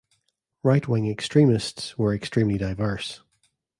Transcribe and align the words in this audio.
Right-wing 0.63 1.07
extremists 1.07 1.95
were 1.95 2.11
extremely 2.11 2.57
diverse. 2.57 3.21